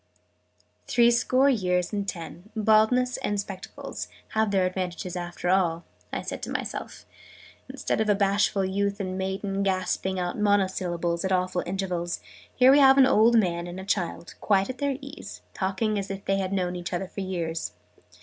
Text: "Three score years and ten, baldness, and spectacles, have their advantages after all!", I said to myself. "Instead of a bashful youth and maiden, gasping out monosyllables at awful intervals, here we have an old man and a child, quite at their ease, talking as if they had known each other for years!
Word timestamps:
"Three 0.87 1.11
score 1.11 1.47
years 1.47 1.93
and 1.93 2.07
ten, 2.09 2.49
baldness, 2.55 3.17
and 3.17 3.39
spectacles, 3.39 4.07
have 4.29 4.49
their 4.49 4.65
advantages 4.65 5.15
after 5.15 5.49
all!", 5.49 5.83
I 6.11 6.23
said 6.23 6.41
to 6.41 6.49
myself. 6.51 7.05
"Instead 7.69 8.01
of 8.01 8.09
a 8.09 8.15
bashful 8.15 8.65
youth 8.65 8.99
and 8.99 9.15
maiden, 9.15 9.61
gasping 9.61 10.17
out 10.17 10.39
monosyllables 10.39 11.23
at 11.23 11.31
awful 11.31 11.61
intervals, 11.67 12.19
here 12.55 12.71
we 12.71 12.79
have 12.79 12.97
an 12.97 13.05
old 13.05 13.37
man 13.37 13.67
and 13.67 13.79
a 13.79 13.85
child, 13.85 14.33
quite 14.41 14.71
at 14.71 14.79
their 14.79 14.97
ease, 15.01 15.43
talking 15.53 15.99
as 15.99 16.09
if 16.09 16.25
they 16.25 16.37
had 16.37 16.51
known 16.51 16.75
each 16.75 16.93
other 16.93 17.05
for 17.07 17.21
years! 17.21 17.73